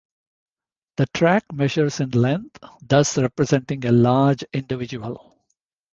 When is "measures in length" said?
1.53-2.57